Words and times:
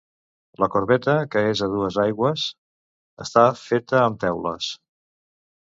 La 0.63 0.69
corbeta 0.75 1.13
que 1.35 1.43
és 1.51 1.61
a 1.67 1.69
dues 1.75 1.99
aigües 2.05 2.47
està 3.27 3.47
feta 3.67 4.05
amb 4.09 4.23
teules. 4.27 4.77